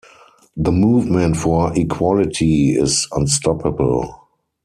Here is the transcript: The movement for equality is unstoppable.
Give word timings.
The 0.57 0.71
movement 0.71 1.37
for 1.37 1.77
equality 1.77 2.71
is 2.71 3.07
unstoppable. 3.11 4.27